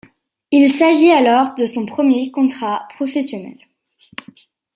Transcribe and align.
Il 0.49 0.67
s'agit 0.71 1.11
alors 1.11 1.53
de 1.53 1.67
son 1.67 1.85
premier 1.85 2.31
contrat 2.31 2.87
professionnel. 2.95 3.59